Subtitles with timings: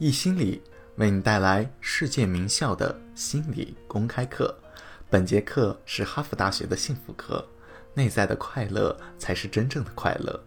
[0.00, 0.62] 易心理
[0.94, 4.56] 为你带来世界名校的心理公开课。
[5.10, 7.44] 本节课是哈佛大学的幸福课，
[7.94, 10.40] 内在的快乐才是真正的快乐。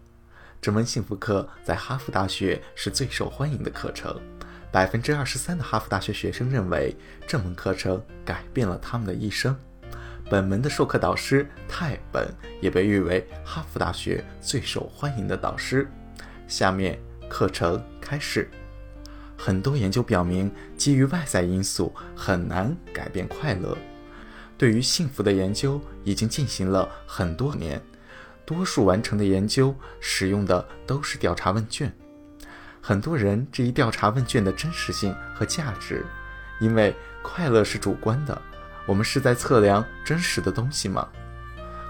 [0.58, 4.18] 这门幸福课在哈佛大学是最受欢迎的课程，
[4.72, 6.96] 百分之二十三的哈佛大学学生认为
[7.26, 9.54] 这门课程改变了他们的一生。
[10.30, 12.26] 本门的授课导师泰本
[12.62, 15.86] 也被誉为哈佛大学最受欢迎的导师。
[16.48, 16.98] 下面
[17.28, 18.48] 课程开始。
[19.44, 23.76] 很多研究表明，基于外在因素很难改变快乐。
[24.56, 27.82] 对于幸福的研究已经进行了很多年，
[28.46, 31.92] 多数完成的研究使用的都是调查问卷。
[32.80, 36.06] 很多人质疑调查问卷的真实性和价值，
[36.60, 38.40] 因为快乐是主观的。
[38.86, 41.08] 我们是在测量真实的东西吗？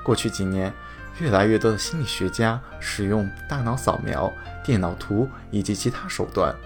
[0.02, 0.72] 过去几年，
[1.20, 4.32] 越来越多的心理学家使用大脑扫描、
[4.64, 6.56] 电脑图以及其他手段。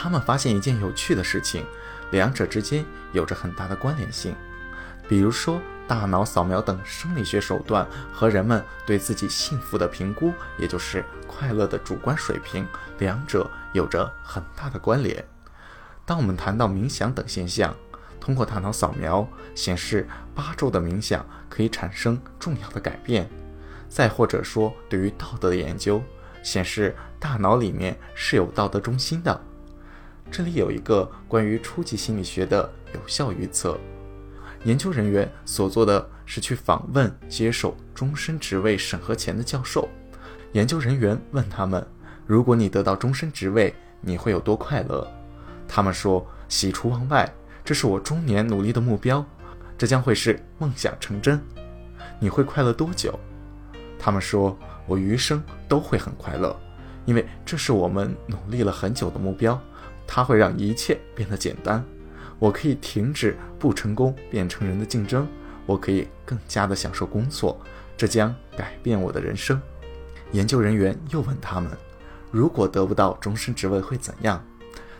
[0.00, 1.66] 他们发现一件有趣的事情，
[2.12, 4.32] 两者之间有着很大的关联性。
[5.08, 12.64] 比如说，大脑扫描等生理学手段和人们对自己幸福的评估，也就是快乐的主观水平，
[13.00, 15.24] 两者有着很大的关联。
[16.06, 17.74] 当我们谈到冥想等现象，
[18.20, 23.28] 通过大脑扫描显示，八周的冥想可以产生重要的改变。
[23.88, 26.00] 再或者说，对于道德的研究
[26.44, 29.40] 显示，大脑里面是有道德中心的。
[30.30, 33.78] 这里有一个关于初级心理学的有效预测。
[34.64, 39.88] 研究人员所做的是去访问接受终身职位审核前的教授。
[40.52, 41.86] 研究人员问他们
[42.26, 45.06] ：“如果你得到终身职位，你会有多快乐？”
[45.68, 47.32] 他们说：“喜出望外，
[47.64, 49.24] 这是我中年努力的目标，
[49.76, 51.40] 这将会是梦想成真。”
[52.20, 53.18] 你会快乐多久？
[53.98, 56.58] 他们说：“我余生都会很快乐，
[57.04, 59.60] 因为这是我们努力了很久的目标。”
[60.08, 61.84] 它会让一切变得简单，
[62.38, 65.28] 我可以停止不成功变成人的竞争，
[65.66, 67.60] 我可以更加的享受工作，
[67.94, 69.60] 这将改变我的人生。
[70.32, 71.70] 研究人员又问他们，
[72.30, 74.42] 如果得不到终身职位会怎样？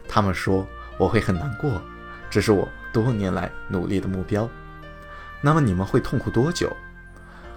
[0.07, 0.67] 他们说
[0.99, 1.81] 我会很难过，
[2.31, 4.49] 这是我多年来努力的目标。
[5.41, 6.71] 那么你们会痛苦多久？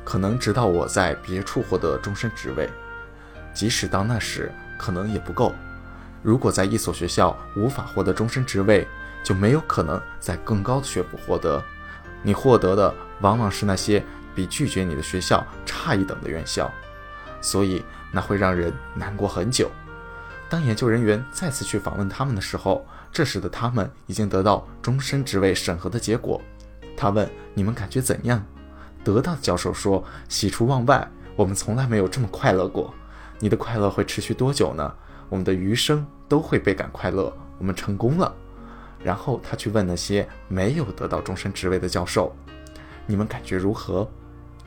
[0.03, 2.69] 可能直到我在别处获得终身职位，
[3.53, 5.53] 即使到那时，可能也不够。
[6.21, 8.87] 如果在一所学校无法获得终身职位，
[9.23, 11.61] 就没有可能在更高的学府获得。
[12.23, 14.03] 你获得的往往是那些
[14.35, 16.71] 比拒绝你的学校差一等的院校，
[17.41, 19.69] 所以那会让人难过很久。
[20.47, 26.41] 当研究人员再次去访问他们的时候，这时的他们已经得到终身职位审核的结果。
[26.95, 28.45] 他问：“你们感觉怎样？”
[29.03, 32.93] 得到的教授说：“喜出望外，我们从来没有这么快乐过。”
[33.39, 34.93] 你的快乐会持续多久呢？
[35.31, 38.35] 我们的余生都会倍感快乐，我们成功了。
[39.01, 42.35] 然后他去问那些没有得到终身职位的教授
[43.07, 44.05] ：“你们感觉如何？”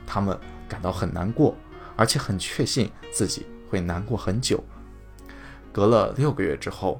[0.06, 1.54] 他们感到很难过，
[1.96, 4.64] 而且很确信自己会难过很久。
[5.70, 6.98] 隔了六个月之后，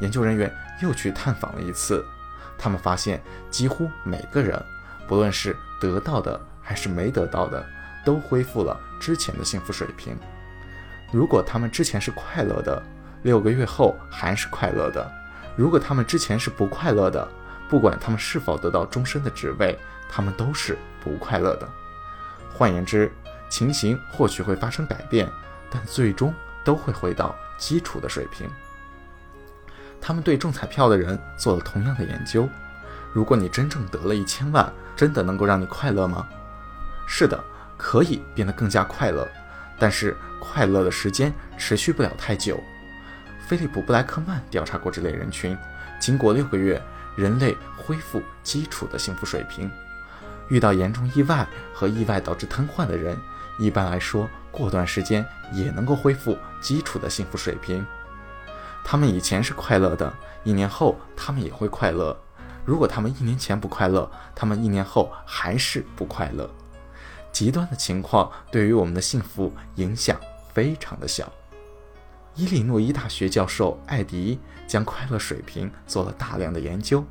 [0.00, 0.50] 研究人员
[0.82, 2.02] 又去探访了一次，
[2.58, 4.58] 他们发现几乎每个人，
[5.06, 7.62] 不论是得到的还是没得到的，
[8.02, 10.16] 都恢复了之前的幸福水平。
[11.12, 12.82] 如果他们之前是快乐的，
[13.24, 15.02] 六个月后还是快乐的；
[15.56, 17.26] 如果他们之前是不快乐的，
[17.70, 19.78] 不管他们是否得到终身的职位，
[20.10, 21.66] 他们都是不快乐的。
[22.52, 23.10] 换言之，
[23.48, 25.26] 情形或许会发生改变，
[25.70, 28.46] 但最终都会回到基础的水平。
[30.02, 32.46] 他们对中彩票的人做了同样的研究：
[33.14, 36.28] 如果你真正得了一千万，真的能够让你快乐吗？
[37.06, 37.42] 是的，
[37.78, 39.26] 可以变得更加快乐。
[39.78, 42.62] 但是快乐的时间持续不了太久。
[43.46, 45.56] 菲利普·布莱克曼调查过这类人群，
[46.00, 46.80] 经过六个月，
[47.14, 49.70] 人类恢复基础的幸福水平。
[50.48, 53.16] 遇到严重意外和意外导致瘫痪的人，
[53.58, 57.84] 一般来说过段时间也能够恢复基础的幸福水平。
[58.82, 60.12] 他们以前是快乐的，
[60.42, 62.16] 一年后他们也会快乐。
[62.64, 66.48] 如果他们一年前不快乐，他们一年后还是不快乐。
[67.30, 70.18] 极端的情况对于我们的幸福影响
[70.52, 71.30] 非常的小。
[72.34, 77.04] 伊利诺伊大学教授艾迪将快乐水平做了大量的研究。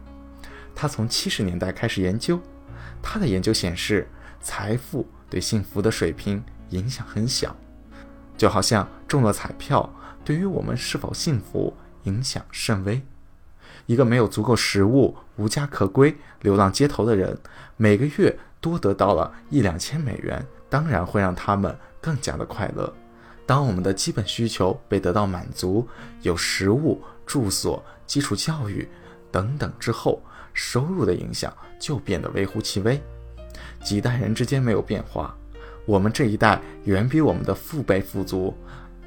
[0.76, 2.40] 他从七十年代开始研究，
[3.02, 4.08] 他的研究显示，
[4.42, 7.56] 财富对幸福的水平影响很小，
[8.38, 9.94] 就好像中了彩票
[10.26, 13.02] 对于我们是否幸福影响甚微。
[13.86, 17.38] 一个没有足够食物、无家可归、流浪街头的人，
[17.78, 18.38] 每个月。
[18.64, 22.94] 多得到了一两千美元，当然会让他们更加的快乐。
[23.46, 25.88] 当我们的基本需求被得到满足，
[26.22, 28.88] 有食物、住所、基础教育
[29.32, 30.22] 等等之后，
[30.54, 33.02] 收入的影响就变得微乎其微。
[33.84, 35.36] 几代人之间没有变化，
[35.86, 38.56] 我们这一代远比我们的父辈富足，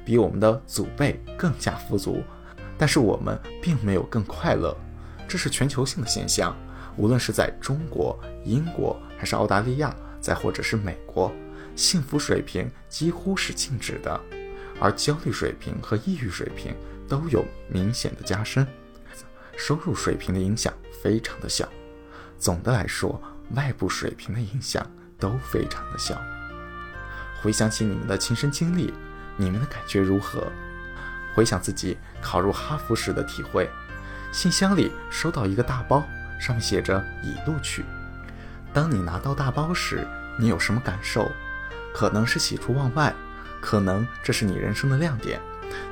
[0.05, 2.21] 比我们的祖辈更加富足，
[2.77, 4.75] 但是我们并没有更快乐，
[5.27, 6.55] 这是全球性的现象。
[6.95, 11.31] 无论是在中国、英国，还是澳大利亚，再或者是美国，
[11.77, 14.19] 幸福水平几乎是静止的，
[14.81, 16.75] 而焦虑水平和抑郁水平
[17.07, 18.67] 都有明显的加深。
[19.55, 21.69] 收入水平的影响非常的小，
[22.39, 23.21] 总的来说，
[23.51, 24.85] 外部水平的影响
[25.19, 26.19] 都非常的小。
[27.41, 28.91] 回想起你们的亲身经历，
[29.35, 30.51] 你们的感觉如何？
[31.35, 33.69] 回想自己考入哈佛时的体会，
[34.31, 36.03] 信箱里收到一个大包。
[36.39, 37.83] 上面写着已录取。
[38.71, 40.07] 当你拿到大包时，
[40.39, 41.31] 你有什么感受？
[41.93, 43.13] 可能是喜出望外，
[43.59, 45.39] 可能这是你人生的亮点。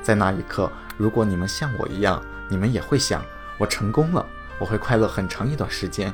[0.02, 3.22] 在那一刻，如果你们像我一样，你们也会想：
[3.58, 4.24] 我成功了，
[4.58, 6.12] 我会快乐很长一段时间，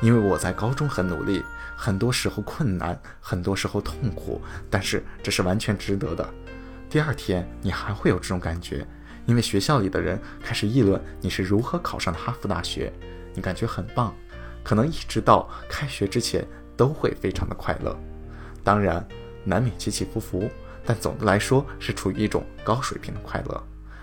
[0.00, 1.44] 因为我在高中很努力，
[1.76, 4.40] 很多时候困难，很多时候痛苦，
[4.70, 6.28] 但是这是完全值得的。
[6.88, 8.86] 第二天，你还会有这种感觉，
[9.26, 12.92] 因为学校里的人开始议论你是如何考上的哈佛大学。
[13.34, 14.14] 你感觉很棒，
[14.64, 16.46] 可能一直到开学之前
[16.76, 17.94] 都会非常的快乐，
[18.66, 19.06] 当然
[19.44, 20.50] 难免起起伏伏，
[20.84, 23.62] 但总的来说是处于一种高水平的快乐。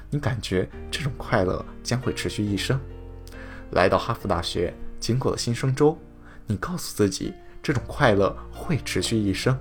[0.10, 2.80] 你感觉这种快乐将会持续一生。
[3.72, 5.98] 来到哈佛大学，经过了新生周，
[6.48, 9.60] 你告诉自己这种快乐会持续一生，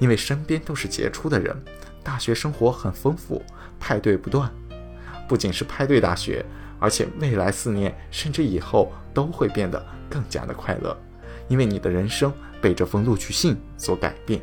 [0.00, 1.56] 因为身边都是杰出的人，
[2.02, 3.40] 大学生活很丰富，
[3.78, 4.50] 派对不断，
[5.28, 6.44] 不仅是派对大学。
[6.80, 9.80] 而且未来四年，甚至以后都会变得
[10.10, 10.96] 更加的快乐，
[11.48, 14.40] 因为你的人生被这封录取信所改变。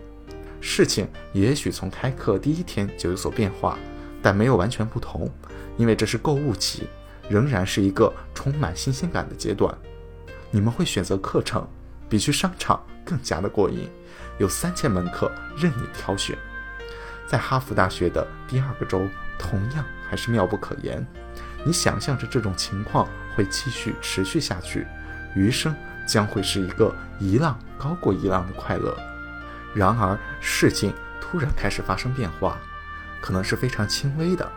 [0.62, 3.78] 事情也许从开课第一天就有所变化，
[4.22, 5.30] 但没有完全不同，
[5.78, 6.88] 因为这是购物期，
[7.30, 9.76] 仍然是一个充满新鲜感的阶段。
[10.52, 11.68] 你们会选择课程，
[12.08, 13.90] 比去商场更加的过瘾，
[14.38, 16.38] 有三千门课任你挑选。
[17.28, 19.02] 在哈佛大学的第二个周，
[19.38, 21.06] 同样还是妙不可言。
[21.66, 24.86] 你想象着这种情况会继续持续下去，
[25.36, 28.98] 余生将会是一个一浪高过一浪的快乐。
[29.74, 32.58] 然而，事情突然开始发生变化，
[33.22, 34.52] 可能是非常轻微的。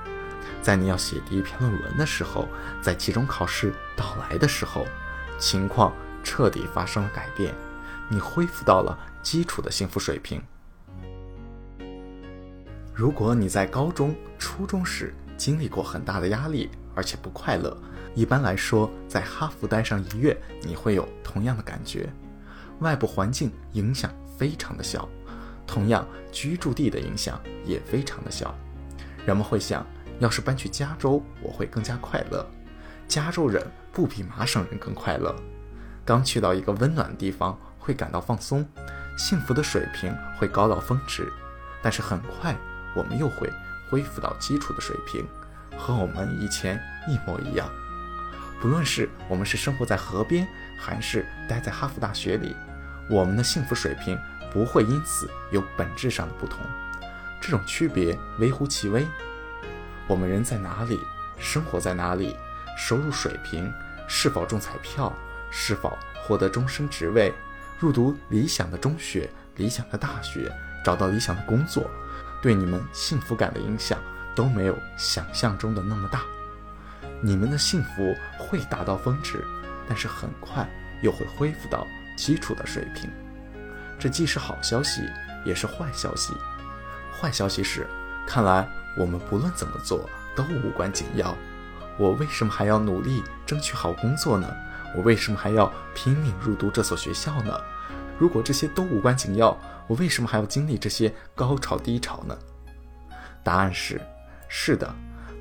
[0.60, 2.48] 在你要写第一篇论文的时候，
[2.82, 4.87] 在期中考试到来的时候，
[5.38, 7.54] 情况彻底发生了改变，
[8.08, 10.42] 你恢复到了基础的幸福水平。
[12.92, 17.76] 如果你在高中、初中时经历过很大的压力，而且不快乐。
[18.16, 22.08] 一般来说，在哈佛待上一月，你会有同样的感觉。
[22.80, 25.06] 外部环境影响非常的小，
[25.66, 28.54] 同样居住地的影响也非常的小。
[29.26, 29.86] 人们会想，
[30.18, 32.44] 要是搬去加州，我会更加快乐。
[33.06, 35.36] 加州人不比麻省人更快乐。
[36.02, 38.66] 刚去到一个温暖的地方，会感到放松，
[39.18, 41.30] 幸福的水平会高到峰值。
[41.82, 42.56] 但是很快，
[42.96, 43.52] 我们又会
[43.90, 45.22] 恢复到基础的水平。
[45.76, 47.68] 和我们以前一模一样，
[48.60, 50.46] 不论是我们是生活在河边，
[50.78, 52.56] 还是待在哈佛大学里，
[53.08, 54.18] 我们的幸福水平
[54.52, 56.60] 不会因此有本质上的不同。
[57.40, 59.06] 这种区别微乎其微。
[60.06, 60.98] 我们人在哪里，
[61.38, 62.36] 生活在哪里，
[62.76, 63.72] 收入水平，
[64.08, 65.12] 是否中彩票，
[65.50, 67.32] 是否获得终身职位，
[67.78, 70.50] 入读理想的中学、理想的大学，
[70.84, 71.90] 找到理想的工作，
[72.42, 73.98] 对你们幸福感的影响。
[74.34, 76.20] 都没有想象中的那么大，
[77.23, 79.42] 你们的幸福会达到峰值，
[79.88, 80.68] 但是很快
[81.02, 83.11] 又会恢复到基础的水平。
[83.99, 85.02] 这既是好消息，
[85.44, 86.35] 也是坏消息。
[87.18, 87.87] 坏消息是，
[88.26, 91.35] 看来我们不论怎么做都无关紧要。
[91.99, 94.46] 我为什么还要努力争取好工作呢？
[94.94, 97.58] 我为什么还要拼命入读这所学校呢？
[98.18, 102.37] 如果这些都无关紧要，我为什么还要经历这些高潮低潮呢？
[103.42, 104.00] 答案是。
[104.49, 104.94] 是的，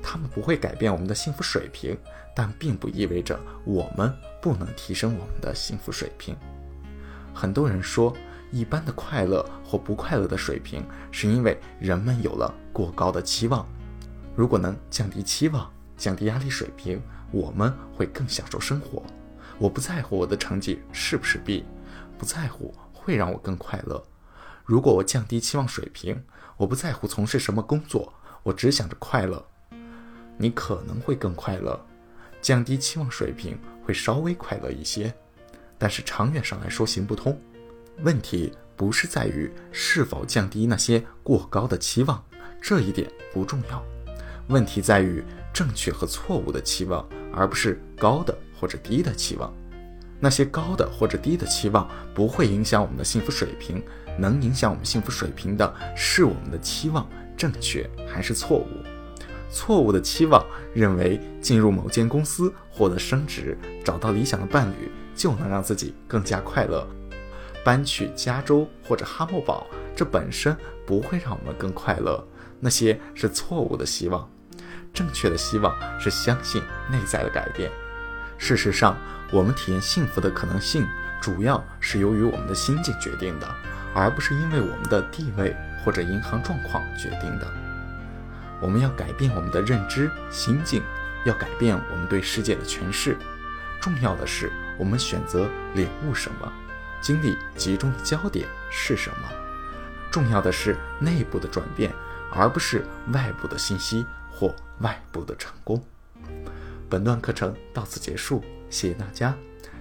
[0.08, 1.98] 他们不会改变我们的幸福水平，
[2.32, 6.36] 但并不意味着我们不能提升我们的幸福水平。
[7.34, 8.16] 很多人说，
[8.52, 13.66] 一般的快乐或不快乐的水平，是因为人们有了过高的期望。
[14.36, 19.02] 如果能降低期望，降低压力水平，我们会更享受生活。
[19.58, 21.64] 我不在乎我的成绩是不是 B，
[22.16, 24.00] 不在乎会让我更快乐。
[24.64, 26.22] 如果我降低期望水平，
[26.56, 28.12] 我不在乎从事什么工作。
[28.44, 29.44] 我只想着快乐，
[30.36, 31.78] 你可能会更快乐，
[32.42, 35.12] 降低期望水平会稍微快乐一些，
[35.78, 37.38] 但是长远上来说行不通。
[38.02, 42.22] 问题不是在于是否降低那些过高的期望，
[42.60, 43.82] 这一点不重要。
[44.48, 49.52] 问题在于正确和错误的期望，而不是高的或者低的期望。
[50.20, 53.82] 那些高的或者低的期望不会影响我们的幸福水平，
[54.18, 58.68] 能影响我们幸福水平的是我们的期望正确还是错误。
[59.50, 66.86] 错误的期望认为进入某间公司获得升职，找到理想的伴侣就能让自己更加快乐。
[67.64, 72.24] 搬去加州或者哈默堡，这本身不会让我们更快乐。
[72.60, 74.28] 那些是错误的希望。
[74.94, 77.70] 正确的希望是相信内在的改变。
[78.38, 78.96] 事实上，
[79.32, 80.86] 我们体验幸福的可能性，
[81.20, 83.46] 主要是由于我们的心境决定的，
[83.94, 87.65] 而不是因为我们的地位或者银行状况决定的。
[88.60, 90.82] 我们要改变我们的认知、心境，
[91.24, 93.16] 要改变我们对世界的诠释。
[93.80, 96.52] 重要的是，我们选择领悟什么，
[97.00, 99.28] 精力集中的焦点是什么。
[100.10, 101.92] 重要的是内部的转变，
[102.32, 105.82] 而不是外部的信息或外部的成功。
[106.88, 109.36] 本段课程到此结束，谢谢大家。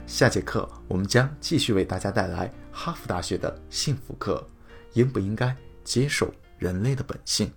[0.05, 4.47] 下节课我们将继续为大家带来哈佛大学的幸福课：
[4.93, 7.51] 应不应该接受人类的本性？